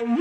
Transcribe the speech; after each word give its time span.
പാഠം 0.00 0.12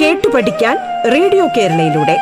കേട്ടു 0.00 0.28
പഠിക്കാൻ 0.28 0.76
റേഡിയോ 1.12 1.46
കേരളയിലൂടെ. 1.46 2.16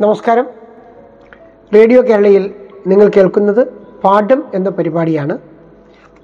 നമസ്കാരം. 0.00 0.48
റേഡിയോ 1.74 2.02
കേരളയിൽ 2.02 2.54
നിങ്ങൾ 2.86 3.08
കേൾക്കുന്നത് 3.08 3.79
പാഠം 4.04 4.44
എന്ന 4.54 4.68
പരിപാടിയാണ്. 4.70 5.38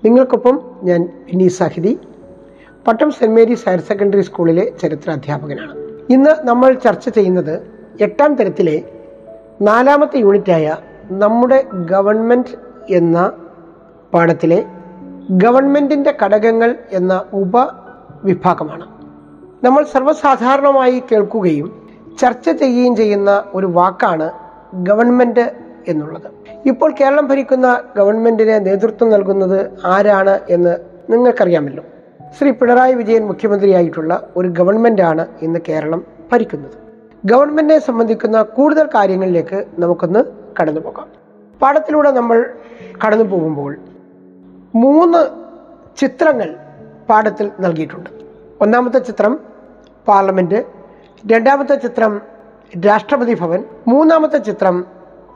നിങ്ങൾക്കൊപ്പം 0.04 0.56
ഞാൻ 0.82 1.08
Vini 1.28 1.48
Sahithi 1.48 1.92
Pattom 2.88 3.10
Saint 3.10 3.34
Mary's 3.36 3.68
higher 3.68 3.80
secondary 3.80 4.20
സ്കൂളിലെ 4.20 4.64
ചരിത്ര 4.82 5.10
അധ്യാപകനാണ് 5.10 5.74
ഇന്ന് 6.12 6.32
നമ്മൾ 6.48 6.72
ചർച്ച 6.72 7.08
ചെയ്യുന്നത് 7.08 7.54
എട്ടാം 8.00 8.34
തരത്തിലെ 8.34 8.76
നാലാമത്തെ 9.60 10.18
യൂണിറ്റായ 10.18 10.76
നമ്മുടെ 11.22 11.58
ഗവൺമെന്റ് 11.92 12.54
എന്ന 12.94 13.32
പാഠത്തിലെ 14.14 14.66
ഗവൺമെന്റിന്റെ 15.44 16.14
ഘടകങ്ങൾ 16.24 16.76
എന്ന 16.92 17.24
ഉപവിഭാഗമാണ്. 17.32 18.86
നമ്മൾ 19.64 19.84
സർവസാധാരണമായി 19.84 21.02
കേൾക്കുകയും 21.12 21.68
ചർച്ച 22.20 22.50
ചെയ്യുകയും 22.50 22.96
ചെയ്യുന്ന 22.96 23.44
ഒരു 23.54 23.66
വാക്കാണ് 23.66 24.30
ഗവൺമെന്റ് 24.82 25.46
എന്നുള്ളത്. 25.88 26.35
ഇപ്പോൾ 26.70 26.90
കേരളം 27.00 27.26
ഭരിക്കുന്ന 27.30 27.66
ഗവൺമെന്റിന് 27.96 28.54
നേതൃത്വം 28.66 29.08
നൽകുന്നത് 29.14 29.58
ആരാണ് 29.94 30.34
എന്ന് 30.54 30.72
നിങ്ങൾക്കറിയാമല്ലോ. 31.12 31.84
ശ്രീ 32.36 32.50
പിണറായി 32.50 32.94
വിജയൻ 33.00 33.24
മുഖ്യമന്ത്രിയായിട്ടുള്ള 33.30 34.12
ഒരു 34.36 34.48
ഗവൺമെന്റാണ് 34.58 35.24
ഇന്ന് 35.46 35.60
കേരളം 35.68 36.00
ഭരിക്കുന്നത്. 36.32 36.76
ഗവൺമെന്റിനെ 37.24 37.78
സംബന്ധിക്കുന്ന 37.88 38.38
കൂടുതൽ 38.56 38.86
കാര്യങ്ങളിലേക്ക് 38.96 39.58
നമുക്കൊന്ന് 39.82 40.20
കടന്നു 40.58 40.80
പോകാം 40.80 41.08
പാഠത്തിലൂടെ 41.60 42.10
നമ്മൾ 42.18 42.38
കടന്നു 43.04 43.24
പോകുമ്പോൾ 43.24 43.72
മൂന്ന് 44.84 45.20
ചിത്രങ്ങൾ 46.00 46.48
പാഠത്തിൽ 47.08 47.46
നൽകിയിട്ടുണ്ട്. 47.64 48.10
ഒന്നാമത്തെ 48.64 48.98
ചിത്രം 48.98 49.32
പാർലമെന്റ് 50.08 50.58
രണ്ടാമത്തെ 51.32 51.76
ചിത്രം 51.86 52.12
രാഷ്ട്രപതി 52.86 53.34
ഭവൻ 53.40 53.60
മൂന്നാമത്തെ 53.88 54.38
ചിത്രം 54.38 54.76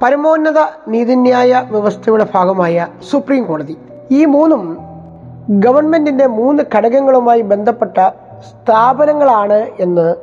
പരമോന്നത 0.03 0.59
നീതിന്യായ 0.89 1.69
വ്യവസ്ഥയുടെ 1.71 2.27
ഭാഗമായ 2.35 2.87
സുപ്രീം 3.11 3.45
കോടതി. 3.45 3.77
ഈ 4.11 4.25
മൂന്നും 4.25 4.79
ഗവൺമെന്റിന്റെ 5.51 6.27
മൂന്ന് 6.27 6.63
ഘടകങ്ങളുമായി 6.75 7.41
ബന്ധപ്പെട്ട 7.41 8.09
സ്ഥാപനങ്ങളാണ് 8.51 9.67
എന്ന് 9.81 10.15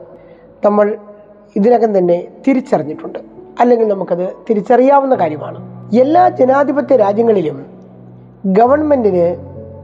നമ്മൾ 0.66 0.98
ഇതിനകം 1.56 1.98
തന്നെ 1.98 2.28
തിരിച്ചറിഞ്ഞിട്ടുണ്ട്. 2.48 3.20
അല്ലെങ്കിൽ 3.60 3.88
നമുക്കത് 3.88 4.30
തിരിച്ചറിയാവുന്ന 4.50 5.16
കാര്യമാണ്. 5.16 5.90
എല്ലാ 6.00 6.30
ജനാധിപത്യ 6.30 6.96
രാജ്യങ്ങളിലും 6.96 7.66
ഗവൺമെന്റിന് 8.46 9.38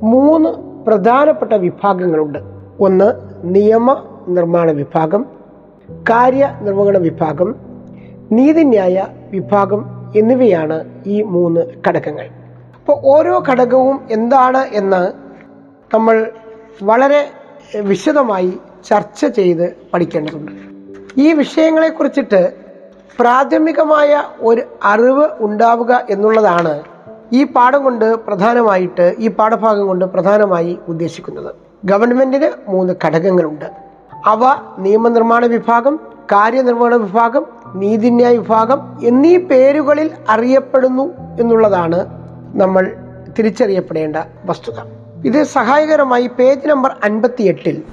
മൂന്ന് 0.04 0.50
പ്രധാനപ്പെട്ട 0.86 1.54
വിഭാഗങ്ങളുണ്ട്. 1.54 2.40
ഒന്ന് 2.80 3.14
നിയമ 3.44 4.04
നിർമ്മാണ 4.28 4.72
വിഭാഗം 4.72 5.26
കാര്യനിർവഹണ 6.10 6.98
വിഭാഗം 6.98 7.56
നീതിന്യായ 8.32 9.08
വിഭാഗം 9.34 9.82
എന്നിവയാണ് 10.16 10.78
ഈ 11.06 11.22
മൂന്ന് 11.22 11.62
ഘടകങ്ങൾ. 11.88 12.26
അപ്പോൾ 12.80 13.02
ഓരോ 13.04 13.44
ഘടകവും 13.50 14.08
എന്താണ് 14.12 14.58
എന്ന് 14.58 15.02
നമ്മൾ 15.94 16.32
വളരെ 16.84 17.22
വിശദമായി 17.80 18.54
ചർച്ച 18.90 19.26
ചെയ്ത് 19.26 19.76
പഠിക്കേണ്ടതുണ്ട്. 19.94 20.52
ഈ 21.18 21.34
വിഷയങ്ങളെക്കുറിച്ചിട്ട് 21.34 22.54
പ്രാഥമികമായ 23.20 24.24
ഒരു 24.40 24.62
അറിവ് 24.84 25.28
ഉണ്ടാവുക 25.40 26.06
എന്നുള്ളതാണ് 26.10 26.84
ഈ 27.34 27.44
പാഠം 27.44 27.84
കൊണ്ട് 27.84 28.16
പ്രധാനമായിട്ട് 28.16 29.16
ഈ 29.20 29.28
പാഠഭാഗം 29.30 29.88
കൊണ്ട് 29.88 30.06
പ്രധാനമായി 30.06 30.80
ഉദ്ദേശിക്കുന്നത്. 30.88 31.56
ഗവൺമെന്റിന് 31.86 32.50
മൂന്ന് 32.68 32.94
ഘടകങ്ങളുണ്ട്. 33.06 33.83
അവ 34.26 34.40
നിയമനിർമ്മാണ 34.80 35.46
വിഭാഗം 35.46 36.00
കാര്യനിർവഹണ 36.32 36.96
വിഭാഗം 36.96 37.46
നീതിന്യായ 37.76 38.38
വിഭാഗം 38.38 38.98
എന്നീ 39.04 39.38
പേരുകളിൽ 39.38 40.12
അറിയപ്പെടുന്നു 40.30 41.14
എന്നുള്ളതാണ് 41.40 42.06
നമ്മൾ 42.56 42.94
തിരിച്ചറിയപ്പെടേണ്ട 43.40 44.16
വസ്തുത. 44.46 44.74
ഇത് 45.26 45.44
സഹായകരമായി 45.44 46.28
പേജ് 46.28 46.68
നമ്പർ 46.68 46.96
അൻപത്തി 47.04 47.44
എട്ടിൽ 47.44 47.84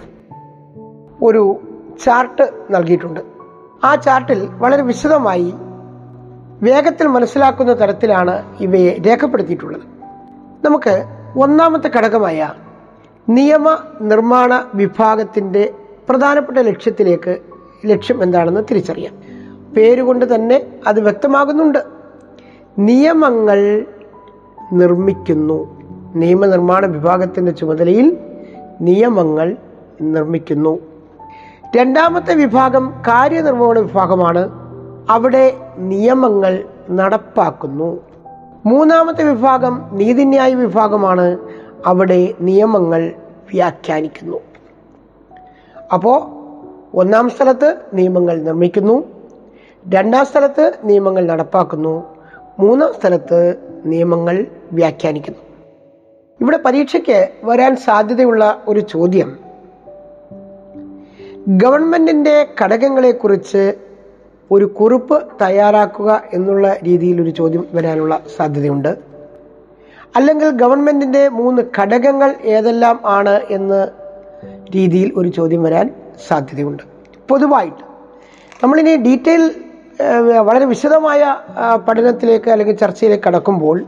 ഒരു 1.22 1.60
ചാർട്ട് 2.04 2.50
നൽകിയിട്ടുണ്ട്. 2.70 3.20
ആ 3.84 3.94
ചാർട്ടിൽ 3.94 4.48
വളരെ 4.52 4.82
വിശദമായി 4.82 5.54
വേഗത്തിൽ 6.62 7.06
മനസ്സിലാക്കുന്ന 7.06 7.80
തരത്തിലാണ് 7.80 8.56
ഇവയെ 8.60 9.02
രേഖപ്പെടുത്തിയിട്ടുള്ളത്. 9.06 9.82
നമുക്ക് 10.64 11.04
ഒന്നാമത്തെ 11.38 11.90
ഘടകമായ 11.96 12.52
നിയമ 13.28 13.78
നിർമ്മാണ 14.00 14.64
വിഭാഗത്തിന്റെ 14.74 15.74
പ്രധാനപ്പെട്ട 16.10 16.58
ലക്ഷ്യത്തിലേക്ക് 16.58 17.38
ലക്ഷ്യം 17.86 18.22
എന്താണെന്ന് 18.22 18.60
തിരിച്ചറിയാം. 18.70 19.12
പേരുകൊണ്ട് 19.74 20.34
തന്നെ 20.34 20.66
അത് 20.86 21.00
വ്യക്തമാകുന്നുണ്ട്. 21.00 21.78
നിയമങ്ങൾ 22.78 23.86
നിർമ്മിക്കുന്നു. 24.72 25.80
നിയമനിർമ്മാണ 26.14 26.86
വിഭാഗത്തിന്റെ 26.86 27.52
ചുമതലയിൽ 27.52 28.18
നിയമങ്ങൾ 28.80 29.56
നിർമ്മിക്കുന്നു. 30.02 30.78
രണ്ടാമത്തെ 31.76 32.34
വിഭാഗം 32.34 32.94
കാര്യനിർവഹണ 33.08 33.78
വിഭാഗമാണ്. 33.78 34.48
അവിടെ 35.10 35.56
നിയമങ്ങൾ 35.78 36.64
നടപ്പാക്കുന്നു. 36.90 38.00
മൂന്നാമത്തെ 38.66 39.24
വിഭാഗം 39.24 39.88
നീതിന്യായ 39.92 40.54
വിഭാഗമാണ്. 40.54 41.38
അവിടെ 41.86 42.34
നിയമങ്ങൾ 42.40 43.12
വ്യാഖ്യാനിക്കുന്നു. 43.52 44.49
അപ്പോൾ 45.92 46.40
ഒന്നാം 46.96 47.30
സ്ഥലത്ത് 47.30 47.76
നിയമങ്ങൾ 47.94 48.42
നിർമ്മിക്കുന്നു. 48.42 49.04
രണ്ടാം 49.88 50.26
സ്ഥലത്ത് 50.26 50.72
നിയമങ്ങൾ 50.84 51.26
നടപ്പാക്കുന്നു. 51.26 52.16
മൂന്നാം 52.58 52.92
സ്ഥലത്ത് 53.00 53.54
നിയമങ്ങൾ 53.84 54.46
വ്യാഖ്യാനിക്കുന്നു. 54.72 55.38
ഇവിടെ 56.40 56.58
പരീക്ഷയ്ക്ക് 56.64 57.28
വരാൻ 57.44 57.76
സാധ്യതയുള്ള 57.76 58.62
ഒരു 58.68 58.80
ചോദ്യം. 58.80 59.38
ഗവൺമെന്റിന്റെ 61.48 62.46
ഘടകങ്ങളെക്കുറിച്ച് 62.62 63.74
ഒരു 64.50 64.64
കുറിപ്പ് 64.64 65.22
തയ്യാറാക്കുക 65.42 66.22
എന്നുള്ള 66.32 66.76
രീതിയിൽ 66.84 67.22
ഒരു 67.22 67.30
ചോദ്യം 67.30 67.64
വരാനുള്ള 67.72 68.20
സാധ്യതയുണ്ട്. 68.36 68.96
അല്ലെങ്കിൽ 70.16 70.50
ഗവൺമെന്റിന്റെ 70.50 71.28
മൂന്ന് 71.28 71.62
ഘടകങ്ങൾ 71.78 72.34
ഏതെല്ലാം 72.44 73.00
ആണ് 73.04 73.40
എന്ന് 73.50 73.99
രീതിയിൽ 74.74 75.12
ഒരു 75.16 75.28
ചോദ്യം 75.28 75.62
വരാൻ 75.62 75.94
സാധ്യതയുണ്ട്. 76.28 76.82
പൊതുവായിട്ട് 77.28 77.82
നമ്മളിനി 78.62 78.96
ഡീറ്റെയിൽ 78.96 79.42
വളരെ 80.48 80.64
വിശദമായ 80.64 81.36
പഠനത്തിലേക്ക് 81.88 82.50
അല്ലെങ്കിൽ 82.50 82.76
ചർച്ചയിലേക്ക് 82.76 83.24
കടക്കുമ്പോൾ 83.24 83.84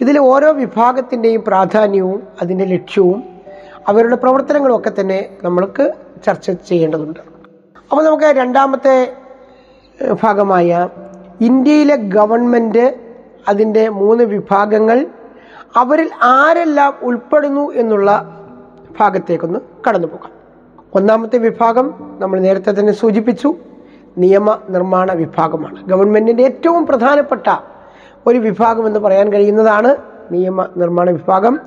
ഇതിൽ 0.00 0.18
ഓരോ 0.18 0.52
വിഭാഗത്തിന്റെയും 0.52 1.44
പ്രാധാന്യവും 1.44 2.22
അതിന്റെ 2.42 2.64
ലക്ഷ്യവും 2.64 3.24
അവരുടെ 3.88 4.16
പ്രവർത്തനങ്ങളും 4.16 4.76
ഒക്കെ 4.76 4.92
തന്നെ 5.00 5.28
നമ്മൾക്ക് 5.42 5.92
ചർച്ച 6.26 6.50
ചെയ്യേണ്ടതുണ്ട്. 6.50 7.20
അപ്പോൾ 7.90 8.04
നമുക്ക് 8.04 8.24
രണ്ടാമത്തെ 8.24 9.16
ഭാഗമായ 10.22 10.88
ഇന്ത്യയിലെ 11.40 11.96
ഗവൺമെന്റ് 11.96 12.96
അതിന്റെ 13.48 13.88
മൂന്ന് 13.88 14.24
വിഭാഗങ്ങൾ 14.24 15.06
അവരിൽ 15.76 16.10
ആരെല്ലാം 16.22 16.94
ഉൾപ്പെടുന്നു 17.02 17.72
എന്നുള്ള 17.72 18.35
ഭാഗത്തേക്കൊന്ന് 19.00 19.60
കടന്നു 19.88 20.08
പോകാം 20.08 20.30
ഒന്നാമത്തെ 20.94 21.38
വിഭാഗം 21.38 22.16
നമ്മൾ 22.20 22.40
നേരത്തെ 22.40 22.70
തന്നെ 22.70 22.92
സൂചിപ്പിച്ചു 22.92 23.54
നിയമ 24.18 24.58
നിർമ്മാണ 24.68 25.12
വിഭാഗമാണ്. 25.12 25.86
ഗവൺമെന്റിന്റെ 25.86 26.42
ഏറ്റവും 26.42 26.86
പ്രധാനപ്പെട്ട 26.86 27.56
ഒരു 28.26 28.38
വിഭാഗം 28.38 28.86
എന്ന് 28.86 29.00
പറയാൻ 29.00 29.32
കഴിയുന്നതാണ് 29.32 29.96
നിയമ 30.32 30.68
നിർമ്മാണ 30.76 31.10
വിഭാഗം. 31.10 31.60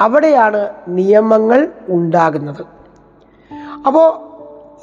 അവിടെയാണ് 0.00 0.68
നിയമങ്ങൾ 0.88 1.68
ഉണ്ടാകുന്നത്. 1.88 2.66
അപ്പോൾ 3.86 4.30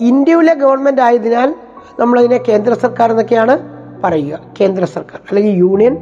ഇന്ത്യയിലെ 0.03 0.53
ഗവൺമെന്റ് 0.53 1.01
ആയതിനാൽ 1.01 1.55
നമ്മളതിനെ 1.99 2.37
കേന്ദ്ര 2.37 2.73
സർക്കാർ 2.73 3.11
എന്നൊക്കെയാണ് 3.11 3.59
പറയുക. 4.03 4.39
കേന്ദ്ര 4.61 4.85
സർക്കാർ 4.85 5.21
അല്ലെങ്കിൽ 5.29 5.51
യൂണിയൻ 5.51 5.97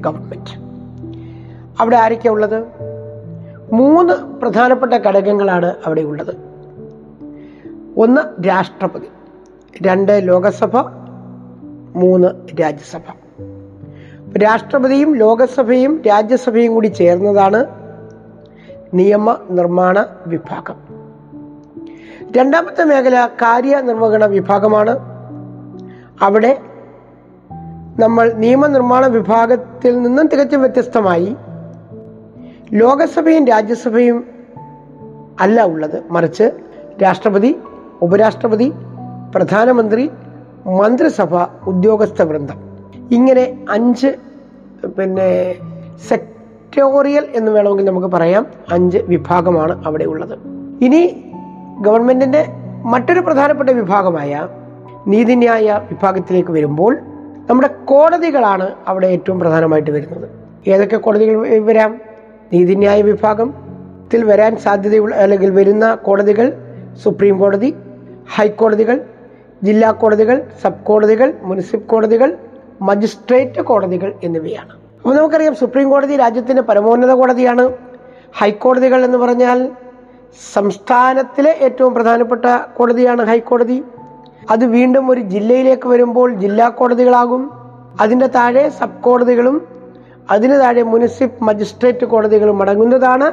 ഗവൺമെന്റ്. 0.00 0.60
അവിടെ 1.80 1.96
ആരൊക്കെയാണ് 1.96 2.36
ഉള്ളത്? 2.36 2.90
മൂന്ന് 3.72 4.40
പ്രധാനപ്പെട്ട 4.40 4.92
ഘടകങ്ങളാണ് 4.92 5.74
അവിടെ 5.86 6.00
ഉള്ളത്. 6.00 6.36
ഒന്ന് 7.96 8.48
രാഷ്ട്രപതി 8.48 9.08
രണ്ട് 9.82 10.20
ലോകസഭ 10.24 10.76
മൂന്ന് 11.96 12.28
രാജ്യസഭ. 12.60 13.02
രാഷ്ട്രപതിയും 14.38 15.16
ലോകസഭയും 15.16 16.02
രാജ്യസഭയും 16.08 16.74
കൂടി 16.74 16.86
ചേർന്നതാണ് 16.86 17.66
നിയമ 18.94 19.38
നിർമ്മാണ 19.50 20.06
വിഭാഗം. 20.26 20.76
രണ്ടാമത്തെ 22.36 22.84
മേഖല 22.84 23.26
കാര്യനിർവഹണ 23.26 24.26
വിഭാഗമാണ്. 24.26 24.98
അവിടെ 26.22 26.58
നമ്മൾ 27.98 28.32
നിയമനിർമ്മാണ 28.32 29.06
വിഭാഗത്തിൽ 29.06 30.02
നിന്നും 30.02 30.26
തികച്ചും 30.26 30.60
വ്യത്യസ്തമായി 30.60 31.36
ലോകസഭയും 32.72 33.46
രാജ്യസഭയും 33.46 34.24
അല്ല 35.40 35.62
ഉള്ളത്. 35.62 36.02
മറിച്ച് 36.10 36.50
രാഷ്ട്രപതി 37.02 37.56
ഉപരാഷ്ട്രപതി 38.02 38.72
പ്രധാനമന്ത്രി 39.34 40.10
മന്ത്രിസഭ 40.66 41.36
ഉദ്യോഗസ്ഥ 41.66 42.22
വൃന്ദം. 42.22 42.56
ഇങ്ങനെ 43.10 43.66
അഞ്ച് 43.70 44.16
പിന്നെ 44.98 45.54
സെക്ടോറിയൽ 46.08 47.26
എന്ന് 47.34 47.52
വേണമെങ്കിൽ 47.52 47.84
നമുക്ക് 47.84 48.06
പറയാം. 48.06 48.46
അഞ്ച് 48.72 48.98
വിഭാഗമാണ് 48.98 49.86
അവിടെ 49.86 50.04
ഉള്ളത്. 50.04 50.38
ഇനി 50.84 51.32
ഗവൺമെന്റിന്റെ 51.80 52.46
മറ്റൊരു 52.84 53.20
പ്രധാനപ്പെട്ട 53.20 53.70
വിഭാഗമായ 53.70 54.48
നീതിന്യായ 55.06 55.80
വിഭാഗത്തിലേക്ക് 55.90 56.50
വരുമ്പോൾ 56.50 56.98
നമ്മുടെ 57.50 57.68
കോടതികളാണ് 57.84 58.70
അവിടെ 58.86 59.06
ഏറ്റവും 59.06 59.40
പ്രധാനമായിട്ട് 59.40 59.90
വരുന്നത്. 59.90 60.28
ഏതൊക്കെ 60.66 60.96
കോടതികൾ 60.96 61.58
വരാം? 61.58 62.09
നീതിന്യായ 62.52 63.02
വിഭാഗത്തിൽ 63.02 64.24
വരാൻ 64.24 64.56
സാധ്യതയുള്ള 64.56 65.14
അല്ലെങ്കിൽ 65.14 65.50
വരുന്ന 65.50 65.94
കോടതികൾ 65.94 66.52
സുപ്രീം 67.02 67.38
കോടതി 67.38 67.74
ഹൈക്കോടതികൾ 68.34 69.00
ജില്ലാ 69.62 69.90
കോടതികൾ 69.90 70.46
സബ് 70.62 70.84
കോടതികൾ 70.84 71.34
മുനിസിപ്പൽ 71.42 71.86
കോടതികൾ 71.86 72.36
മജിസ്ട്രേറ്റ് 72.82 73.60
കോടതികൾ 73.60 74.14
എന്നിവയാണ്. 74.22 74.70
അപ്പോൾ 74.70 75.14
നമുക്കറിയാം 75.14 75.54
സുപ്രീം 75.54 75.90
കോടതി 75.90 76.16
രാജ്യത്തിന്റെ 76.16 76.62
പരമോന്നത 76.62 77.10
കോടതിയാണ്. 77.10 77.72
ഹൈക്കോടതികൾ 78.34 79.04
എന്ന് 79.04 79.18
പറഞ്ഞാൽ 79.18 79.70
സംസ്ഥാനത്തിലെ 80.54 81.50
ഏറ്റവും 81.50 81.94
പ്രധാനപ്പെട്ട 81.94 82.44
കോടതിയാണ് 82.76 83.24
ഹൈക്കോടതി. 83.24 83.84
അത് 84.50 84.64
വീണ്ടും 84.64 85.10
ഒരു 85.10 85.20
ജില്ലയിലേക്ക് 85.20 85.88
വരുമ്പോൾ 85.88 86.34
ജില്ലാ 86.34 86.68
കോടതികളാകും. 86.68 87.50
അതിന്റെ 88.00 88.26
താഴെ 88.26 88.68
സബ് 88.68 89.02
കോടതികളും 89.02 89.79
അതിന് 90.30 90.56
താഴെ 90.60 90.82
മുനിസിപ്പ് 90.82 91.44
മജിസ്ട്രേറ്റ് 91.44 92.06
കോടതികളും 92.06 92.62
അടങ്ങുന്നതാണ് 92.62 93.28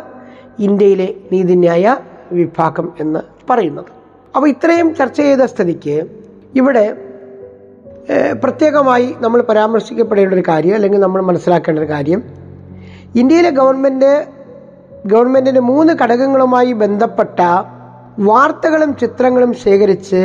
ഇന്ത്യയിലെ 0.60 1.10
നീതിന്യായ 1.32 1.98
വിഭാഗം 2.32 2.94
എന്ന് 3.00 3.20
പറയുന്നത്. 3.50 3.92
അപ്പോൾ 4.36 4.48
ഇത്രയും 4.50 4.96
ചർച്ച 4.96 5.18
ചെയ്ത 5.22 5.44
സ്ഥിതിക്ക് 5.46 5.98
ഇവിടെ 6.56 6.86
പ്രത്യേകമായി 8.44 9.16
നമ്മൾ 9.20 9.42
പരാമർശിക്കപ്പെടേണ്ട 9.42 10.34
ഒരു 10.34 10.44
കാര്യം 10.48 10.76
അല്ലെങ്കിൽ 10.76 11.00
നമ്മൾ 11.00 11.22
മനസ്സിലാക്കേണ്ട 11.22 11.80
ഒരു 11.80 11.90
കാര്യം 11.90 12.24
ഇന്ത്യയിലെ 13.16 13.50
ഗവൺമെന്റ് 13.50 14.12
ഗവൺമെന്റിന്റെ 15.06 15.62
മൂന്ന് 15.62 15.94
ഘടകങ്ങളുമായി 15.94 16.72
ബന്ധപ്പെട്ട 16.74 17.40
വാർത്തകളും 18.20 18.92
ചിത്രങ്ങളും 18.98 19.54
ശേഖരിച്ച് 19.54 20.22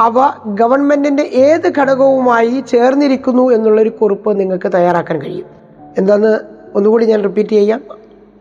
അവ 0.00 0.16
ഗവൺമെന്റിന്റെ 0.60 1.22
ഏത് 1.22 1.68
ഘടകവുമായി 1.80 2.64
ചേർന്നിരിക്കുന്നു 2.72 3.44
എന്നുള്ളൊരു 3.50 3.92
കുറിപ്പ് 4.00 4.40
നിങ്ങൾക്ക് 4.40 4.72
തയ്യാറാക്കാൻ 4.72 5.18
കഴിയും. 5.18 5.63
എന്താന്ന് 5.98 6.38
ഒന്നുകൂടി 6.74 7.06
ഞാൻ 7.06 7.22
റിപ്പീറ്റ് 7.22 7.50
ചെയ്യാം. 7.50 7.82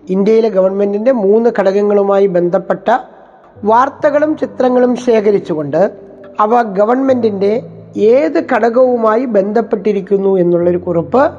ഇന്ത്യയിലെ 0.10 0.50
ഗവൺമെന്റിന്റെ 0.50 1.12
മൂന്ന് 1.12 1.50
ഘടകങ്ങളുമായി 1.60 2.28
ബന്ധപ്പെട്ട 2.28 2.98
വാർത്തകളും 3.64 4.38
ചിത്രങ്ങളും 4.38 4.96
ശേഖരിച്ചുകൊണ്ട് 4.96 5.92
അവ 6.40 6.62
ഗവൺമെന്റിന്റെ 6.62 7.64
ഏത് 7.98 8.44
ഘടകവുമായി 8.54 9.26
ബന്ധപ്പെട്ടിരിക്കുന്നു 9.26 10.38
എന്നുള്ളൊരു 10.38 10.78
കുറിപ്പ് 10.78 11.32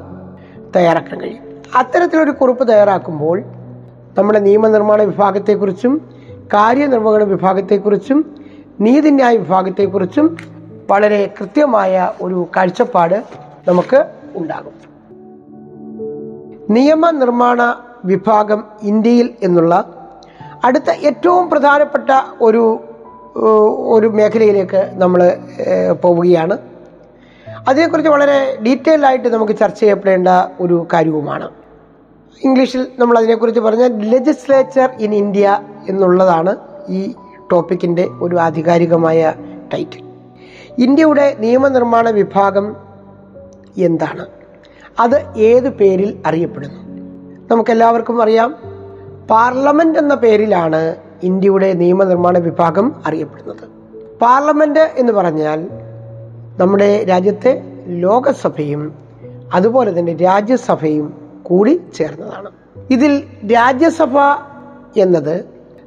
തയ്യാറാക്കാൻ 0.77 1.21
കഴിയും. 1.21 1.63
അത്തരത്തിലൊരു 1.77 2.31
കുറിപ്പ് 2.31 2.69
തയ്യാറാക്കുമ്പോൾ 2.69 3.43
നമ്മുടെ 4.19 4.39
നിയമനിർമ്മാണ 4.39 5.03
വിഭാഗത്തെക്കുറിച്ചും 5.03 6.09
കാര്യനിർവഹണ 6.55 7.23
വിഭാഗത്തെക്കുറിച്ചും 7.23 8.37
നീതിന്യായ 8.81 9.37
വിഭാഗത്തെക്കുറിച്ചും 9.37 10.37
വളരെ 10.91 11.35
കൃത്യമായ 11.41 12.11
ഒരു 12.23 12.47
കാഴ്ചപ്പാട് 12.57 13.25
നമുക്ക് 13.69 14.05
ഉണ്ടാകും. 14.35 14.94
നിയമനിർമ്മാണ 16.71 17.75
വിഭാഗം 18.05 18.65
ഇന്ത്യയിൽ 18.83 19.35
എന്നുള്ള 19.43 19.95
അടുത്ത 20.65 20.91
ഏറ്റവും 20.91 21.51
പ്രധാനപ്പെട്ട 21.51 22.11
ഒരു 22.41 22.81
ഒരു 23.87 24.07
മേഖലയിലേക്ക് 24.07 24.93
നമ്മൾ 24.95 25.37
പോവുകയാണ്. 26.03 26.59
അതിനെക്കുറിച്ച് 27.69 28.11
വളരെ 28.11 28.59
ഡീറ്റെയിൽ 28.67 29.07
ആയിട്ട് 29.07 29.29
നമുക്ക് 29.29 29.53
ചർച്ച 29.53 29.81
ചെയ്യപ്പെടേണ്ട 29.81 30.29
ഒരു 30.61 30.87
കാര്യവുമാണ്. 30.93 31.51
ഇംഗ്ലീഷിൽ 32.45 32.87
നമ്മൾ 32.99 33.19
അതിനെക്കുറിച്ച് 33.19 33.61
പറഞ്ഞാൽ 33.61 33.99
ലെജിസ്ലേച്ചർ 33.99 34.91
ഇൻ 34.99 35.15
ഇന്ത്യ 35.15 35.61
എന്നുള്ളതാണ് 35.89 36.57
ഈ 36.89 37.15
ടോപ്പിക്കിന്റെ 37.53 38.09
ഒരു 38.23 38.37
ആധികാരികമായ 38.37 39.35
ടൈറ്റിൽ. 39.73 40.05
ഇന്ത്യയുടെ 40.79 41.37
നിയമനിർമ്മാണ 41.39 42.11
വിഭാഗം 42.11 42.77
എന്താണ്? 43.77 44.27
അത് 45.01 45.39
ഏത് 45.39 45.69
പേരിൽ 45.69 46.23
അറിയപ്പെടുന്നു? 46.27 46.81
നമുക്കെല്ലാവർക്കും 47.51 48.23
അറിയാം. 48.23 48.55
പാർലമെന്റ് 49.31 49.99
എന്ന 49.99 50.15
പേരിലാണ് 50.15 50.97
ഇന്ത്യയുടെ 51.23 51.73
നിയമനിർമ്മാണ 51.73 52.39
വിഭാഗം 52.39 52.95
അറിയപ്പെടുന്നത്. 53.07 53.69
പാർലമെന്റ് 54.23 54.81
എന്ന് 54.81 55.13
പറഞ്ഞാൽ 55.13 55.69
നമ്മുടെ 56.59 57.05
രാജ്യത്തെ 57.05 57.63
ലോകസഭയും 57.87 58.95
അതുപോലെ 59.55 59.99
തന്നെ 59.99 60.17
രാജ്യസഭയും 60.17 61.31
കൂടി 61.43 61.81
ചേർന്നതാണ്. 61.95 62.51
ഇതിൽ 62.91 63.25
രാജ്യസഭ 63.55 64.19
എന്നത് 64.97 65.45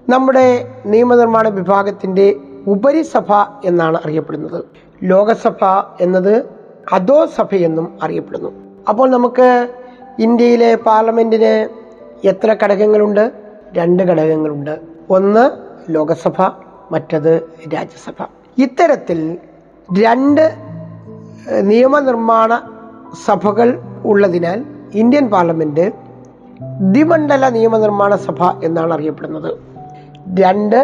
നമ്മുടെ 0.10 0.68
നിയമനിർമ്മാണ 0.86 1.48
വിഭാഗത്തിന്റെ 1.48 2.36
ഉപരിസഭ 2.68 3.34
എന്നാണ് 3.66 3.98
അറിയപ്പെടുന്നത്. 3.98 4.64
ലോകസഭ 5.04 5.66
എന്നത് 6.02 6.46
അധോസഭയെന്നും 6.94 7.98
അറിയപ്പെടുന്നു. 8.04 8.67
അപ്പോൾ 8.90 9.10
നമുക്ക് 9.10 9.68
ഇന്ത്യയിലെ 10.20 10.76
പാർലമെന്റിന് 10.76 11.54
എത്ര 12.28 12.56
ഘടകങ്ങളുണ്ട്? 12.64 13.32
രണ്ട് 13.78 14.04
ഘടകങ്ങളുണ്ട്. 14.04 14.80
ഒന്ന് 15.10 15.44
ലോകസഭ 15.90 16.42
മറ്റത് 16.92 17.34
രാജ്യസഭ. 17.74 18.26
ഇത്തരത്തിൽ 18.58 19.38
രണ്ട് 20.04 20.56
നിയമനിർമ്മാണ 21.62 22.62
സഭകൾ 23.26 23.70
ഉള്ളതിനാൽ 24.06 24.64
ഇന്ത്യൻ 24.94 25.30
പാർലമെന്റ് 25.30 25.92
ദ്വിമണ്ഡല 26.92 27.50
നിയമനിർമ്മാണ 27.50 28.16
സഭ 28.16 28.44
എന്നാണ് 28.64 28.94
അറിയപ്പെടുന്നത്. 28.94 29.52
രണ്ട് 30.40 30.80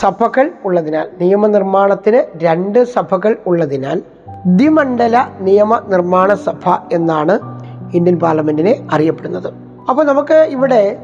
സഭകൾ 0.00 0.50
ഉള്ളതിനാൽ 0.64 1.08
നിയമനിർമ്മാണത്തിന് 1.20 2.20
രണ്ട് 2.42 2.84
സഭകൾ 2.84 3.36
ഉള്ളതിനാൽ 3.46 4.02
ദ്വിമണ്ഡല 4.46 5.30
നിയമനിർമ്മാണ 5.40 6.34
സഭ 6.34 6.78
എന്നാണ് 6.92 7.38
ഇന്ത്യൻ 7.94 8.18
പാർലമെന്റിനെ 8.18 8.86
അറിയപ്പെടുന്നത്. 8.92 9.48
അപ്പോൾ 9.88 10.04
നമുക്ക് 10.06 10.48
ഇവിടെ 10.50 10.98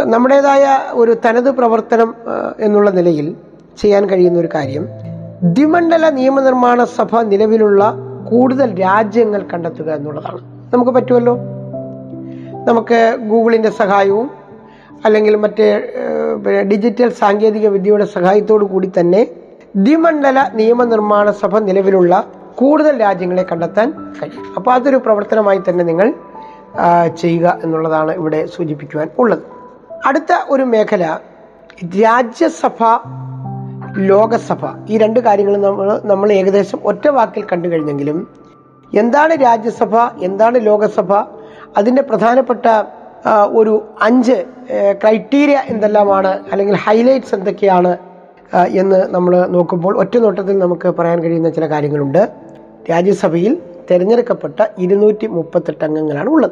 നമ്മുടേതായ 0.00 0.66
ഒരു 0.92 1.16
തനത് 1.26 1.50
പ്രവർത്തനം 1.50 2.14
എന്നുള്ള 2.60 2.90
നിലയിൽ 2.90 3.36
ചെയ്യാൻ 3.78 4.06
കഴിയുന്ന 4.06 4.38
ഒരു 4.38 4.48
കാര്യം 4.54 4.88
ദ്വിമണ്ഡല 5.44 6.10
നിയമനിർമ്മാണ 6.10 6.84
സഭ 6.84 7.20
നിലവിലുള്ള 7.20 7.94
കൂടുതൽ 8.30 8.80
രാജ്യങ്ങൾ 8.80 9.46
കണ്ടെത്തുക 9.52 9.90
എന്നുള്ളതാണ്. 9.92 10.38
നമുക്ക് 10.74 10.90
പറ്റുമല്ലോ? 10.90 11.34
നമുക്ക് 12.68 13.18
ഗൂഗിളിന്റെ 13.28 13.70
സഹായവും 13.70 14.30
അല്ലെങ്കിൽ 15.04 15.36
മറ്റേ 15.36 15.82
ഡിജിറ്റൽ 16.70 17.08
സാങ്കേതിക 17.08 17.68
വിദ്യയുടെ 17.68 18.04
സഹായത്തോടു 18.04 18.64
കൂടി 18.64 18.92
തന്നെ 19.00 19.26
ദ്വിമണ്ഡല 19.76 20.50
നിയമനിർമ്മാണ 20.54 21.30
സഭ 21.30 21.58
നിലവിലുള്ള 21.58 22.24
കൂടുതൽ 22.54 23.00
രാജ്യങ്ങളെ 23.00 23.42
കണ്ടെത്താൻ 23.42 23.90
കഴിയും. 23.90 24.54
അപ്പോൾ 24.56 24.70
അതൊരു 24.70 24.96
പ്രവർത്തനമായി 24.96 25.60
തന്നെ 25.68 25.84
നിങ്ങൾ 25.84 26.14
ചെയ്യുക 27.16 27.58
എന്നുള്ളതാണ് 27.62 28.12
ഇവിടെ 28.12 28.46
സൂചിപ്പിക്കുവാൻ 28.46 29.08
ഉള്ളത്. 29.18 29.42
അടുത്ത 30.06 30.32
ഒരു 30.48 30.62
മേഖല 30.62 31.18
രാജ്യസഭ 31.84 32.82
ലോകസഭ. 33.96 34.66
ഈ 34.88 34.98
രണ്ട് 34.98 35.20
കാര്യങ്ങളും 35.20 35.62
നമ്മൾ 35.62 36.00
നമ്മൾ 36.04 36.32
ഏകദേശം 36.32 36.78
ഒറ്റ 36.84 37.08
വാക്കിൽ 37.08 37.44
കണ്ടു 37.52 37.68
കഴിഞ്ഞെങ്കിലും 37.68 38.28
എന്താണ് 38.94 39.42
രാജ്യസഭ 39.42 39.96
എന്താണ് 39.98 40.66
ലോകസഭ 40.66 41.12
അതിന്റെ 41.76 42.02
പ്രധാനപ്പെട്ട 42.02 42.66
ഒരു 43.46 43.84
അഞ്ച് 44.02 44.44
ക്രൈറ്റീരിയ 45.02 45.62
എന്തെല്ലാമാണ് 45.66 46.44
അല്ലെങ്കിൽ 46.52 46.74
ഹൈലൈറ്റ്സ് 46.74 47.34
എന്തൊക്കെയാണ് 47.34 48.09
എന്ന് 48.56 49.06
നമ്മൾ 49.10 49.46
നോക്കുമ്പോൾ 49.46 49.98
ഒറ്റ 49.98 50.18
നോട്ടത്തിൽ 50.18 50.58
നമുക്ക് 50.58 50.88
പറയാൻ 50.88 51.22
കഴിയുന്ന 51.22 51.50
ചില 51.50 51.66
കാര്യങ്ങളുണ്ട്. 51.66 52.28
രാജ്യസഭയിൽ 52.90 53.62
തിരഞ്ഞെടുക്കപ്പെട്ട 53.90 54.66
ഇരുന്നൂറ്റി 54.78 55.26
മുപ്പത്തെട്ട് 55.26 55.84
അംഗങ്ങളാണ് 55.84 56.28
ഉള്ളത്. 56.28 56.50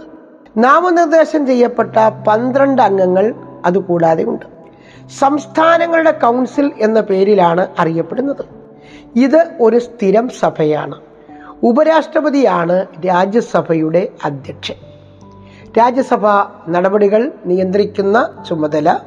നാമനിർദ്ദേശം 0.57 1.47
ചെയ്യപ്പെട്ട 1.47 1.97
പന്ത്രണ്ട് 2.28 2.83
അംഗങ്ങൾ 2.83 3.35
അതുകൂടാതെ 3.64 4.25
ഉണ്ട്. 4.25 4.47
സംസ്ഥാനങ്ങളുടെ 5.19 6.11
കൗൺസിൽ 6.11 6.73
എന്ന 6.81 7.00
പേരിലാണ് 7.00 7.67
അറിയപ്പെടുന്നത്. 7.78 8.45
ഇത് 9.17 9.49
ഒരു 9.61 9.78
സ്ഥിരം 9.78 10.28
സഭയാണ്. 10.28 11.00
ഉപരാഷ്ട്രപതിയാണ് 11.62 12.87
രാജ്യസഭയുടെ 13.07 14.09
അധ്യക്ഷൻ. 14.25 14.75
രാജ്യസഭ 15.78 16.26
നടപടികൾ 16.69 17.33
നിയന്ത്രിക്കുന്ന 17.47 18.45
ചുമതല 18.49 18.99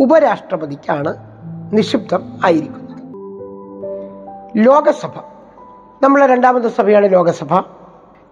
ഉപരാഷ്ട്രപതിക്കാണ് 0.00 1.35
നിക്ഷിപ്തം 1.72 2.40
ആയിരിക്കുന്നത് 2.44 2.96
ലോകസഭ. 4.56 5.10
നമ്മളെ 6.02 6.26
രണ്ടാമത്തെ 6.26 6.68
സഭയാണ് 6.68 7.12
ലോകസഭ. 7.12 7.62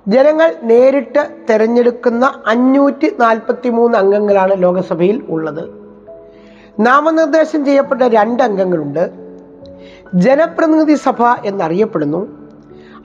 ജനങ്ങൾ 0.09 0.55
നേരിട്ട് 0.63 1.37
തെരഞ്ഞെടുക്കുന്ന 1.51 2.43
അഞ്ഞൂറ്റി 2.47 3.17
നാൽപ്പത്തി 3.21 3.69
മൂന്ന് 3.69 3.99
അംഗങ്ങളാണ് 3.99 4.63
ലോകസഭയിൽ 4.63 5.25
ഉള്ളത്. 5.29 5.65
നാമനിർദ്ദേശം 6.81 7.65
ചെയ്യപ്പെട്ട 7.65 8.03
രണ്ട് 8.03 8.43
അംഗങ്ങളുണ്ട് 8.43 9.11
ജനപ്രതിനിധി 10.15 10.95
സഭ 10.95 11.23
എന്നറിയപ്പെടുന്നു. 11.45 12.51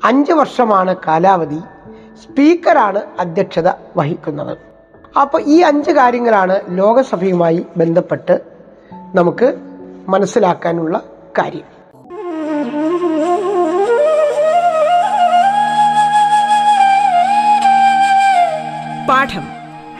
അഞ്ച് 0.04 0.32
വർഷമാണ് 0.32 0.96
കാലാവധി. 1.08 1.60
സ്പീക്കറാണ് 2.24 3.02
അധ്യക്ഷത 3.20 3.70
വഹിക്കുന്നത്. 3.98 4.58
അപ്പോൾ 5.22 5.42
ഈ 5.42 5.60
അഞ്ച് 5.60 5.92
കാര്യങ്ങളാണ് 5.92 6.60
ലോകസഭയുമായി 6.70 7.66
ബന്ധപ്പെട്ട് 7.78 8.42
നമുക്ക് 9.16 9.69
മനസ്സിലാക്കാനുള്ള 10.10 11.04
കാര്യം. 11.38 11.80
പാഠം 19.08 19.48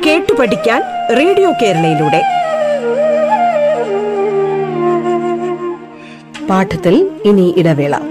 കേട്ടു 0.06 0.34
പഠിക്കാൻ 0.34 0.82
റേഡിയോ 1.18 1.52
കേരളയിലൂടെ. 1.62 2.22
പാഠത്തിൽ 6.48 7.22
ഇനി 7.26 7.54
ഇടവേള. 7.58 8.09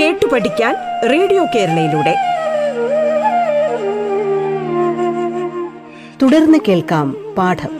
കേട്ടു 0.00 0.26
പഠിക്കാൻ 0.26 0.74
റേഡിയോ 1.10 1.44
കേരളയിലൂടെ. 1.54 2.14
തുടർന്ന് 6.22 6.58
കേൾക്കാം 6.68 7.34
പാഠം. 7.38 7.72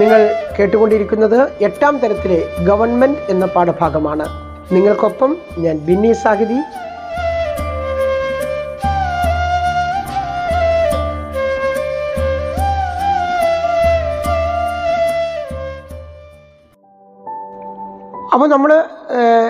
നിങ്ങൾ 0.00 0.34
കേട്ടുകൊണ്ടിരിക്കുന്നത് 0.58 1.52
എട്ടാം 1.60 1.98
തരത്തിലെ 1.98 2.64
ഗവൺമെന്റ് 2.64 3.18
എന്ന 3.28 3.46
പാഠഭാഗമാണ്. 3.46 4.28
നിങ്ങൾക്കൊപ്പം 4.72 5.36
ഞാൻ 5.58 5.78
ബിന്നി 5.78 6.12
സാഹിതി 6.12 6.60
അപ്പോൾ 18.38 18.48
നമ്മൾ 18.48 18.84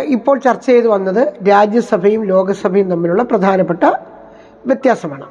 ഇപ്പോൾ 0.04 0.38
ചർച്ച 0.38 0.66
ചെയ്ത് 0.66 0.88
വന്നത് 0.88 1.48
രാജ്യസഭയും 1.48 2.24
ലോകസഭയും 2.24 2.90
തമ്മിലുള്ള 2.90 3.22
പ്രധാനപ്പെട്ട 3.22 3.84
വ്യത്യാസമാണ്. 4.66 5.26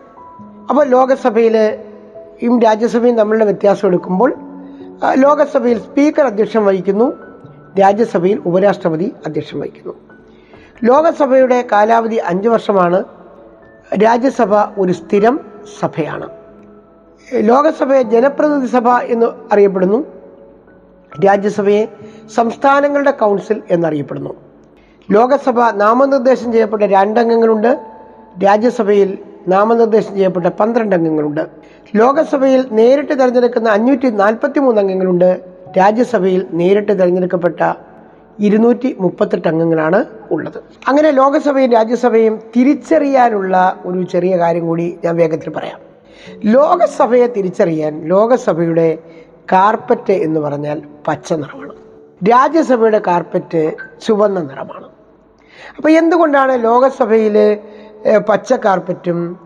അപ്പോൾ 0.69 0.87
ലോകസഭയിലെയും 0.87 2.61
രാജ്യസഭയും 2.61 3.17
തമ്മിലുള്ള 3.17 3.45
വ്യത്യാസം 3.45 3.87
എടുക്കുമ്പോൾ 3.87 4.33
ലോകസഭയിൽ 5.15 5.79
സ്പീക്കർ 5.79 6.25
അധ്യക്ഷം 6.25 6.65
വഹിക്കുന്നു 6.65 7.13
രാജ്യസഭയിൽ 7.79 8.41
ഉപരാഷ്ട്രപതി 8.45 9.15
അധ്യക്ഷം 9.25 9.59
വഹിക്കുന്നു. 9.59 9.93
ലോകസഭയുടെ 10.83 11.67
കാലാവധി 11.71 12.15
അഞ്ച് 12.15 12.49
വർഷമാണ് 12.49 13.03
രാജ്യസഭ 14.03 14.55
ഒരു 14.55 14.91
സ്ഥിരം 14.91 15.39
സഭയാണ്. 15.79 16.29
ലോകസഭയെ 17.33 18.01
ജനപ്രതിനിധി 18.01 18.67
സഭ 18.67 18.89
എന്ന് 18.89 19.25
അറിയപ്പെടുന്നു. 19.51 20.16
രാജ്യസഭയെ 21.25 21.87
സംസ്ഥാനങ്ങളുടെ 22.35 23.11
കൗൺസിൽ 23.11 23.61
എന്നറിയപ്പെടുന്നു. 23.71 24.33
ലോകസഭ 25.11 25.59
നാമനിർദ്ദേശം 25.59 26.51
ചെയ്യപ്പെട്ട 26.51 26.83
രണ്ടംഗങ്ങളുണ്ട്. 26.83 27.79
രാജ്യസഭയിൽ 28.43 29.17
നാമനിർദ്ദേശം 29.47 30.15
ചെയ്യപ്പെട്ട 30.15 30.45
പന്ത്രണ്ട് 30.45 30.95
അംഗങ്ങളുണ്ട് 30.95 31.47
ലോകസഭയിൽ 31.95 32.65
നേരിട്ട് 32.71 33.13
തിരഞ്ഞെടുക്കുന്ന 33.13 33.69
അഞ്ഞൂറ്റി 33.69 34.09
നാൽപ്പത്തി 34.09 34.59
മൂന്ന് 34.59 34.81
അംഗങ്ങളുണ്ട് 34.81 35.41
രാജ്യസഭയിൽ 35.77 36.45
നേരിട്ട് 36.51 36.91
തിരഞ്ഞെടുക്കപ്പെട്ട 36.91 37.73
ഇരുന്നൂറ്റി 38.39 38.95
മുപ്പത്തെട്ട് 38.99 39.47
അംഗങ്ങളാണ് 39.47 40.05
ഉള്ളത്. 40.31 40.57
അങ്ങനെ 40.87 41.11
ലോകസഭയും 41.11 41.71
രാജ്യസഭയും 41.71 42.39
തിരിച്ചറിയാനുള്ള 42.57 43.79
ഒരു 43.85 44.03
ചെറിയ 44.03 44.37
കാര്യം 44.37 44.67
കൂടി 44.67 44.99
ഞാൻ 45.05 45.15
വേഗത്തിൽ 45.15 45.49
പറയാം. 45.49 45.79
ലോകസഭയെ 46.45 47.27
തിരിച്ചറിയാൻ 47.27 48.01
ലോകസഭയുടെ 48.05 48.97
കാർപ്പറ്റ് 49.51 50.13
എന്ന് 50.13 50.39
പറഞ്ഞാൽ 50.39 50.81
പച്ച 51.07 51.33
നിറമാണ്. 51.33 51.73
രാജ്യസഭയുടെ 52.29 53.01
കാർപ്പറ്റ് 53.07 53.71
ചുവന്ന 54.05 54.39
നിറമാണ്. 54.39 54.87
അപ്പോൾ 55.77 55.89
എന്തുകൊണ്ടാണ് 55.89 56.63
ലോകസഭയിൽ 56.63 57.57
പച്ച 58.29 58.53
കാർപ്പറ്റും 58.53 59.39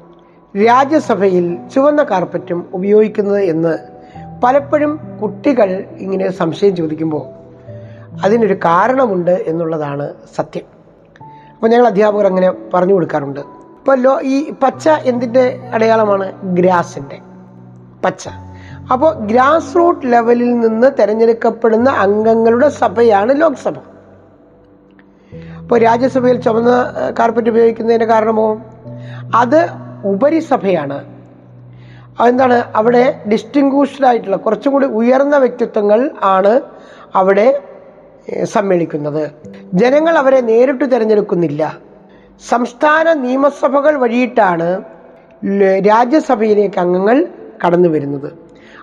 രാജ്യസഭയിൽ 0.58 1.58
ചുവന്ന 1.74 2.04
കാർപ്പറ്റും 2.04 2.70
ഉപയോഗിക്കുന്നത് 2.74 3.42
എന്ന് 3.42 3.78
പലപ്പോഴും 4.44 5.20
കുട്ടികൾ 5.22 5.84
ഇങ്ങനെ 5.98 6.32
സംശയം 6.32 6.76
ചോദിക്കുമ്പോൾ 6.76 7.42
അതിനൊരു 8.24 8.54
കാരണമുണ്ട് 8.54 9.32
എന്നുള്ളതാണ് 9.32 10.14
സത്യം. 10.36 10.64
അപ്പോൾ 11.54 11.68
ഞങ്ങൾ 11.68 11.88
അധ്യാപകർ 11.88 12.28
അങ്ങനെ 12.28 12.52
പറഞ്ഞു 12.74 12.94
കൊടുക്കാറുണ്ട്. 12.94 13.40
ഇപ്പോൾ 13.40 14.00
ലോ 14.00 14.20
ഈ 14.22 14.54
പച്ച 14.64 14.90
എന്തിന്റെ 14.90 15.60
അടയാളമാണ്? 15.74 16.56
ഗ്രാസിന്റെ 16.56 17.20
പച്ച. 18.06 18.30
അപ്പോൾ 18.92 19.16
ഗ്രാസ് 19.16 19.76
റൂട്ട് 19.76 20.12
ലെവലിൽ 20.12 20.60
നിന്ന് 20.60 20.88
തിരഞ്ഞെടുക്കപ്പെടുന്ന 21.00 21.90
അംഗങ്ങളുടെ 21.90 22.70
സഭയാണ് 22.70 23.42
ലോക്സഭ. 23.42 23.76
ഇപ്പോൾ 25.62 25.80
രാജ്യസഭയിൽ 25.80 26.42
ചുവന്ന 26.42 26.70
കാർപ്പറ്റ് 27.20 27.50
ഉപയോഗിക്കുന്നതിന്റെ 27.50 28.06
കാരണമോ? 28.06 28.62
അത് 29.36 29.68
ഉപരിസഭയാണ്. 30.06 31.06
എന്താണ് 32.28 32.64
അവിടെ 32.76 33.24
ഡിസ്റ്റിങ്കൂഷ്ഡ് 33.32 34.06
ആയിട്ടുള്ള 34.06 34.38
കുറച്ചും 34.38 34.72
കൂടി 34.72 34.86
ഉയർന്ന 34.86 35.38
വ്യക്തിത്വങ്ങൾ 35.38 36.12
ആണ് 36.24 36.62
അവിടെ 37.16 37.62
സമ്മേളിക്കുന്നത്. 38.44 39.32
ജനങ്ങൾ 39.74 40.18
അവരെ 40.18 40.42
നേരിട്ട് 40.42 40.92
തിരഞ്ഞെടുക്കുന്നില്ല. 40.92 41.78
സംസ്ഥാന 42.50 43.14
നിയമസഭകൾ 43.14 43.98
വഴിയിട്ടാണ് 43.98 44.82
രാജ്യസഭയിലേക്ക് 45.88 46.80
അംഗങ്ങൾ 46.80 47.28
കടന്നു 47.66 47.90
വരുന്നത് 47.90 48.41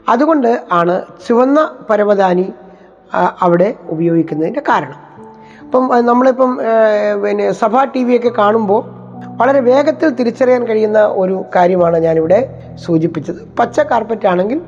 അതുകൊണ്ട് 0.09 0.63
ആണ് 0.73 1.03
ചുവന്ന 1.29 1.77
പരവതാനി 1.91 2.53
അവിടെ 3.41 3.75
ഉപയോഗിക്കുന്നതിന്റെ 3.89 4.61
കാരണം. 4.61 4.99
അപ്പം 5.65 5.97
ആ, 5.97 6.01
നമ്മളിപ്പം 6.01 6.59
പിന്നെ 7.25 7.53
സഭാ 7.53 7.85
ടി 7.85 8.05
വിയൊക്കെ 8.05 8.29
കാണുമ്പോൾ 8.29 8.83
വളരെ 9.37 9.61
വേഗത്തിൽ 9.61 10.09
തിരിച്ചറിയാൻ 10.11 10.67
കഴിയുന്ന 10.67 11.07
ഒരു 11.07 11.45
കാര്യമാണ് 11.57 11.99
ഞാനിവിടെ 11.99 12.39
സൂചിപ്പിച്ചത്. 12.75 13.49
പച്ച 13.59 13.81
കാർപ്പറ്റ് 13.81 14.27
ആണെങ്കിൽ 14.27 14.61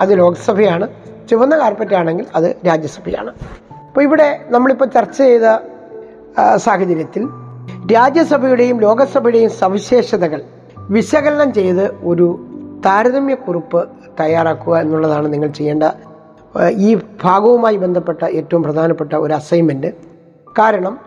അത് 0.00 0.18
ലോക്സഭയാണ് 0.18 0.88
ചുവന്ന 1.30 1.58
കാർപ്പറ്റ് 1.58 1.94
ആണെങ്കിൽ 1.94 2.26
അത് 2.34 2.56
രാജ്യസഭയാണ്. 2.66 3.30
അപ്പോൾ 3.86 4.02
ഇവിടെ 4.02 4.40
നമ്മളിപ്പോൾ 4.48 4.84
ചർച്ച 4.84 5.18
ചെയ്ത 5.18 5.58
സാഹചര്യത്തിൽ 6.56 7.28
രാജ്യസഭയുടെയും 7.94 8.80
ലോകസഭയുടെയും 8.80 9.50
സവിശേഷതകൾ 9.50 10.42
വിശകലനം 10.78 11.52
ചെയ്ത് 11.52 11.94
ഒരു 12.04 12.26
താരതമ്യക്കുറിപ്പ് 12.86 13.88
തയ്യാറാക്കുക 14.20 14.76
എന്നുള്ളതാണ് 14.76 15.32
നിങ്ങൾ 15.32 15.48
ചെയ്യേണ്ട 15.48 15.82
ഈ 16.68 16.98
ഭാഗവുമായി 17.22 17.76
ബന്ധപ്പെട്ട 17.76 18.24
ഏറ്റവും 18.24 18.62
പ്രധാനപ്പെട്ട 18.62 19.12
ഒരു 19.14 19.32
അസൈൻമെന്റ് 19.32 19.86
കാരണം 20.58 20.98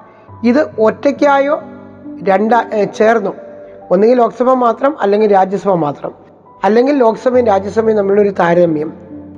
ഇത് 0.44 0.82
ഒറ്റയ്ക്കായോ 0.82 1.62
രണ്ട 2.24 2.52
ചേർന്നു. 2.96 3.34
ഒന്നുകിൽ 3.92 4.18
ലോക്സഭ 4.18 4.50
മാത്രം 4.52 5.02
അല്ലെങ്കിൽ 5.02 5.32
രാജ്യസഭ 5.32 5.72
മാത്രം. 5.72 6.12
അല്ലെങ്കിൽ 6.64 6.98
ലോക്സഭയും 6.98 7.46
രാജ്യസഭയും 7.46 7.98
തമ്മിലുള്ള 7.98 8.22
ഒരു 8.22 8.30
താരതമ്യം. 8.30 8.94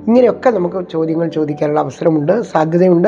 ഇങ്ങനെയൊക്കെ 0.07 0.49
നമുക്ക് 0.49 0.89
ചോദ്യങ്ങൾ 0.89 1.29
ചോദിക്കാനുള്ള 1.29 1.79
അവസരമുണ്ട് 1.79 2.41
സാധ്യതയുണ്ട്. 2.41 3.07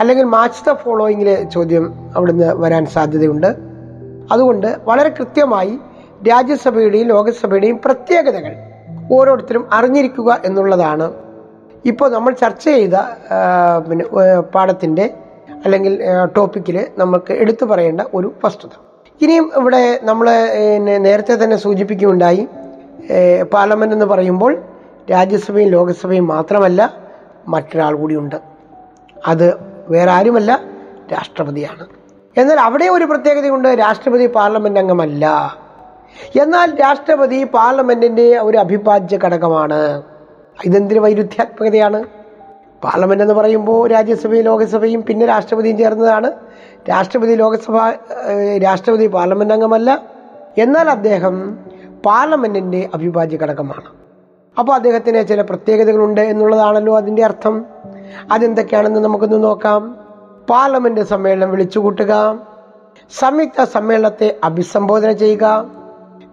അല്ലെങ്കിൽ 0.00 0.24
മാച്ച് 0.24 0.70
ദ 0.70 0.72
ഫോളോയിങ്ങിൽ 0.72 1.48
ചോദ്യം 1.48 1.94
അവിടുന്ന് 2.16 2.54
വരാൻ 2.54 2.86
സാധ്യതയുണ്ട്. 2.86 3.46
അതുകൊണ്ട് 4.32 4.76
വളരെ 4.84 5.08
കൃത്യമായി 5.08 5.78
രാജ്യസഭയുടെയും 6.28 7.06
ലോകസഭയുടെയും 7.06 7.80
പ്രത്യേകതകൾ 7.84 8.52
ഓരോരുത്തരും 9.12 9.64
അറിഞ്ഞിരിക്കുക 9.72 10.40
എന്നുള്ളതാണ്. 10.44 11.06
ഇപ്പോൾ 11.90 12.08
നമ്മൾ 12.10 12.32
ചർച്ച 12.42 12.64
ചെയ്ത 12.64 12.96
പിന്നെ 13.88 14.04
പാഠത്തിന്റെ 14.54 15.06
അല്ലെങ്കിൽ 15.64 15.94
ടോപ്പിക്കിൽ 16.36 16.76
നമുക്ക് 16.98 17.32
എടുത്തു 17.32 17.64
പറയേണ്ട 17.64 18.00
ഒരു 18.14 18.28
വസ്തുത. 18.44 18.70
ഇനിയും 19.22 19.46
ഇവിടെ 19.60 19.82
നമ്മൾ 20.02 20.26
നേരത്തെ 21.06 21.34
തന്നെ 21.44 21.56
സൂചിപ്പിക്കുകയുണ്ടായി 21.56 22.48
പാർലമെന്റ് 23.54 23.94
എന്ന് 23.94 24.06
പറയുമ്പോൾ 24.12 24.52
രാജ്യസഭയും 25.10 25.68
ലോകസഭയും 25.68 26.26
മാത്രമല്ല 26.26 26.80
മറ്റൊരാൾ 27.48 27.94
കൂടിയുണ്ട് 27.94 28.38
അത് 29.26 29.46
വേറെ 29.88 30.10
ആരുമല്ല 30.10 30.52
രാഷ്ട്രപതിയാണ്. 31.12 31.84
എന്നാൽ 32.36 32.60
അവിടെ 32.60 32.86
ഒരു 32.88 33.04
പ്രത്യേകതയുണ്ട് 33.04 33.68
രാഷ്ട്രപതി 33.68 34.26
പാർലമെന്റ് 34.26 34.80
അംഗമല്ല. 34.80 35.24
എന്നാൽ 36.40 36.80
രാഷ്ട്രപതി 36.80 37.44
പാർലമെന്റിന്റെ 37.44 38.38
ഒരു 38.38 38.58
അഭിഭാജ്യ 38.58 39.18
ഘടകമാണ്. 39.24 40.02
ഇതെന്തിന് 40.64 40.98
വൈരുദ്ധ്യാത്മകതയാണ്? 40.98 42.04
പാർലമെന്റ് 42.84 43.24
എന്ന് 43.24 43.34
പറയുമ്പോൾ 43.34 43.88
രാജ്യസഭയും 43.88 44.44
ലോകസഭയും 44.44 45.02
പിന്നെ 45.02 45.26
രാഷ്ട്രപതിയും 45.26 45.78
ചേർന്നതാണ്. 45.78 46.32
രാഷ്ട്രപതി 46.90 47.34
ലോകസഭ 47.34 47.76
രാഷ്ട്രപതി 48.62 49.06
പാർലമെന്റ് 49.06 49.54
അംഗമല്ല. 49.54 50.02
എന്നാൽ 50.58 50.90
അദ്ദേഹം 50.90 51.58
പാർലമെന്റിന്റെ 52.06 52.88
അവിഭാജ്യ 52.94 53.36
ഘടകമാണ്. 53.36 53.88
അപ്പോൾ 54.58 54.72
അദ്ദേഹത്തിന് 54.72 55.28
ചില 55.28 55.40
പ്രത്യേകതകളുണ്ട് 55.40 56.20
എന്നുള്ളതാണല്ലോ 56.20 56.96
അതിന്റെ 56.96 57.24
അർത്ഥം. 57.24 57.66
അതെന്തൊക്കെയാണെന്ന് 58.32 59.00
നമുക്കൊന്ന് 59.00 59.44
നോക്കാം. 59.44 59.96
പാർലമെന്റ് 60.50 61.00
സമ്മേളനം 61.00 61.50
വിളിച്ചുകൂട്ടുക. 61.50 62.40
സംയുക്ത 63.20 63.64
സമ്മേളനത്തെ 63.64 64.38
അഭിസംബോധന 64.44 65.12
ചെയ്യുക. 65.12 65.66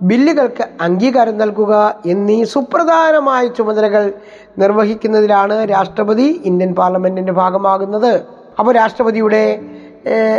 ബില്ലുകൾക്ക് 0.02 0.68
അംഗീകാരം 0.82 1.38
നൽകുക 1.38 2.00
എന്നീ 2.06 2.44
സുപ്രധാനമായ 2.44 3.48
ചുമതലകൾ 3.48 4.14
നിർവഹിക്കുന്നതിലാണ് 4.58 5.70
രാഷ്ട്രപതി 5.72 6.42
ഇന്ത്യൻ 6.46 6.76
പാർലമെന്റിന്റെ 6.76 7.34
ഭാഗമാകുന്നത്. 7.34 8.24
അപ്പോൾ 8.60 8.76
രാഷ്ട്രപതിയുടെ 8.76 9.60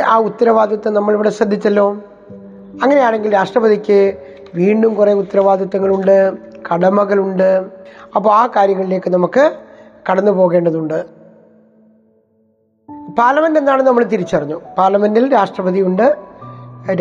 ആ 0.06 0.18
ഉത്തരവാദിത്വം 0.18 0.94
നമ്മളിവിടെ 0.94 1.30
ശ്രദ്ധിച്ചല്ലോ. 1.30 1.96
അങ്ങനെയാണെങ്കിൽ 2.82 3.34
രാഷ്ട്രപതിക്ക് 3.34 4.14
വീണ്ടും 4.54 4.94
കുറേ 4.94 5.12
ഉത്തരവാദിത്തങ്ങളുണ്ട് 5.12 6.32
കടമകളുണ്ട്. 6.72 7.66
അപ്പോൾ 8.16 8.30
ആ 8.30 8.48
കാര്യങ്ങളിലേക്ക് 8.56 9.10
നമുക്ക് 9.10 9.52
കടന്നു 10.10 10.32
പോകേണ്ടതുണ്ട്. 10.32 11.04
പാർലമെന്റ് 13.18 13.58
എന്താണെന്ന് 13.58 13.90
നമ്മൾ 13.90 14.04
തിരിച്ചറിഞ്ഞു. 14.04 14.60
പാർലമെന്റിൽ 14.78 15.32
രാഷ്ട്രപതിയുണ്ട് 15.32 16.16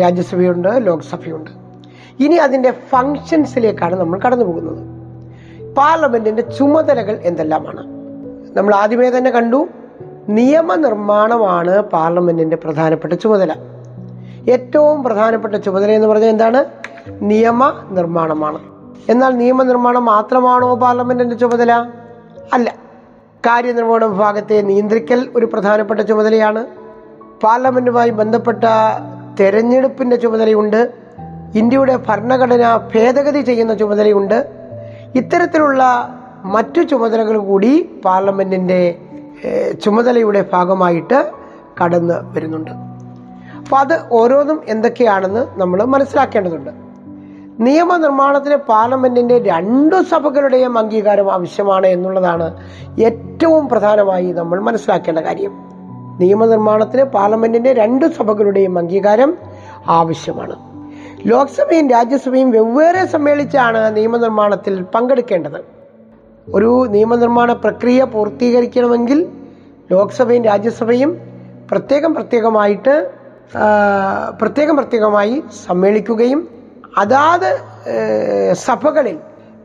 രാജ്യസഭയുണ്ട് 0.00 0.86
ലോക്സഭയുണ്ട്. 0.86 1.61
ഇനി 2.20 2.34
അതിന്റെ 2.34 2.70
ഫങ്ഷൻസിലേക്കാണ് 2.70 3.96
നമ്മൾ 3.96 4.18
കടന്നു 4.18 4.44
പോകുന്നത് 4.44 4.92
പാർലമെന്റിന്റെ 5.74 6.42
ചുമതലകൾ 6.42 7.20
എന്തെല്ലാമാണ്? 7.22 7.86
നമ്മൾ 8.56 8.74
ആദ്യമേ 8.74 9.10
തന്നെ 9.10 9.30
കണ്ടു 9.30 9.68
നിയമനിർമ്മാണമാണ് 10.28 11.80
പാർലമെന്റിന്റെ 11.80 12.56
പ്രധാനപ്പെട്ട 12.56 13.12
ചുമതല. 13.12 13.54
ഏറ്റവും 14.50 15.02
പ്രധാനപ്പെട്ട 15.02 15.54
ചുമതല 15.54 15.90
എന്ന് 15.90 16.06
പറഞ്ഞാൽ 16.06 16.28
എന്താണ്? 16.28 16.64
നിയമ 17.08 17.88
നിർമ്മാണമാണ് 17.90 18.58
എന്നാൽ 19.08 19.36
നിയമനിർമ്മാണം 19.36 20.04
മാത്രമാണോ 20.04 20.74
പാർലമെന്റിന്റെ 20.74 21.36
ചുമതല? 21.36 21.86
അല്ല. 22.52 22.74
കാര്യനിർവഹണ 23.46 24.04
വിഭാഗത്തെ 24.04 24.62
നിയന്ത്രിക്കൽ 24.62 25.30
ഒരു 25.36 25.46
പ്രധാനപ്പെട്ട 25.46 26.00
ചുമതലയാണ്. 26.00 26.66
പാർലമെന്റുമായി 27.42 28.10
ബന്ധപ്പെട്ട 28.10 28.64
തെരഞ്ഞെടുപ്പിന്റെ 29.40 30.16
ചുമതലയുണ്ട്. 30.16 31.01
ഇന്ത്യയുടെ 31.54 31.96
ഭരണഘടന 31.96 32.76
ഭേദഗതി 32.94 33.40
ചെയ്യുന്ന 33.40 33.74
ചുമതലയുണ്ട്. 33.74 34.48
ഇത്തരത്തിലുള്ള 35.14 35.84
മറ്റു 36.44 36.80
ചുമതലകൾ 36.80 37.38
കൂടി 37.38 37.90
പാർലമെന്റിന്റെ 38.04 38.98
ചുമതലയുടെ 39.84 40.44
ഭാഗമായിട്ട് 40.52 41.30
കടന്ന് 41.84 42.14
വരുന്നുണ്ട്. 42.24 42.70
അപ്പോൾ 42.70 43.76
അത് 43.76 44.00
ഓരോന്നും 44.12 44.60
എന്തൊക്കെയാണെന്ന് 44.68 45.46
നമ്മൾ 45.56 45.84
മനസ്സിലാക്കേണ്ടതുണ്ട്. 45.84 46.70
നിയമനിർമ്മാണത്തിന് 47.60 48.56
പാർലമെന്റിന്റെ 48.56 49.38
രണ്ടു 49.38 50.02
സഭകളുടെയും 50.02 50.78
അംഗീകാരം 50.78 51.32
ആവശ്യമാണ് 51.32 51.86
എന്നുള്ളതാണ് 51.86 52.56
ഏറ്റവും 53.00 53.68
പ്രധാനമായി 53.68 54.32
നമ്മൾ 54.32 54.60
മനസ്സിലാക്കേണ്ട 54.60 55.18
കാര്യം. 55.18 55.52
നിയമനിർമ്മാണത്തിന് 56.20 57.02
പാർലമെന്റിന്റെ 57.02 57.72
രണ്ട് 57.72 58.12
സഭകളുടെയും 58.12 58.78
അംഗീകാരം 58.78 59.38
ആവശ്യമാണ്. 59.88 60.71
ലോക്സഭയും 61.26 61.90
രാജ്യസഭയും 61.90 62.50
വെവ്വേറെ 62.50 63.06
സമ്മേളിച്ചാണ് 63.06 63.96
നിയമനിർമ്മാണത്തിൽ 63.96 64.82
പങ്കെടുക്കേണ്ടത്. 64.94 65.60
ഒരു 66.54 66.86
നിയമനിർമ്മാണ 66.90 67.52
പ്രക്രിയ 67.52 68.04
പൂർത്തീകരിക്കണമെങ്കിൽ 68.04 69.18
ലോക്സഭയും 69.92 70.44
രാജ്യസഭയും 70.44 71.10
പ്രത്യേകം 71.70 72.14
പ്രത്യേകമായിട്ട് 72.14 72.94
പ്രത്യേകം 74.40 74.76
പ്രത്യേകമായി 74.76 75.42
സമ്മേളിക്കുകയും 75.66 76.40
അതാത് 76.98 77.50
സഭകളിൽ 78.52 79.16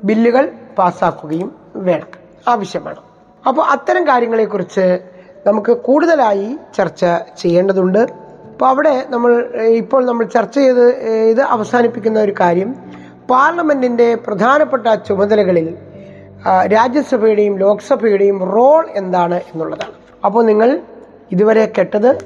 ബില്ലുകൾ 0.03 0.51
പാസ്സാക്കുകയും 0.77 1.55
വേണം 1.75 2.11
ആവശ്യമാണ്. 2.47 3.01
അപ്പോൾ 3.47 3.61
അത്തരം 3.61 4.07
കാര്യങ്ങളെക്കുറിച്ച് 4.07 4.85
നമുക്ക് 5.47 5.71
കൂടുതലായി 5.77 6.57
ചർച്ച 6.77 7.05
ചെയ്യേണ്ടതുണ്ട്. 7.41 8.26
അപ്പോൾ 8.57 8.69
അവിടെ 8.69 9.05
നമ്മൾ 9.09 9.31
ഇപ്പോൾ 9.81 10.05
നമ്മൾ 10.05 10.25
ചർച്ച 10.25 10.55
ചെയ്ത് 10.59 10.85
ഇത് 11.31 11.41
അവസാനിപ്പിക്കുന്ന 11.41 12.19
ഒരു 12.19 12.33
കാര്യം. 12.39 12.75
പാർലമെന്റിന്റെ 13.29 14.15
പ്രധാനപ്പെട്ട 14.15 14.93
ചുമതലകളിൽ 14.93 15.77
രാജ്യസഭയുടെയും 16.73 17.59
ലോക്സഭയുടെയും 17.59 18.39
റോൾ 18.53 18.87
എന്താണ് 18.95 19.35
എന്നുള്ളതാണ്. 19.35 19.93
അപ്പോൾ 20.25 20.45
നിങ്ങൾ 20.45 20.81
ഇതുവരെ 21.31 21.73
കേട്ടത് 21.77 22.17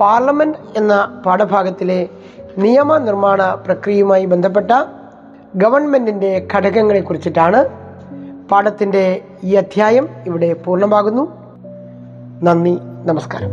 പാർലമെന്റ് 0.00 0.58
എന്ന 0.76 1.22
പാഠഭാഗത്തിലെ 1.26 2.08
നിയമനിർമ്മാണ 2.58 3.42
പ്രക്രിയയുമായി 3.66 4.24
ബന്ധപ്പെട്ട 4.24 4.70
ഗവൺമെന്റിന്റെ 5.56 6.48
ഘടകങ്ങളെ 6.54 7.00
കുറിച്ചിട്ടാണ് 7.00 7.64
പാഠത്തിന്റെ 8.50 9.24
ഈ 9.44 9.54
അധ്യായം 9.54 10.08
ഇവിടെ 10.26 10.52
പൂർണമാകുന്നു. 10.52 11.26
നന്ദി 12.42 12.78
നമസ്കാരം. 12.80 13.52